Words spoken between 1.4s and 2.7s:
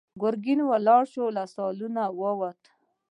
سالونه ووت.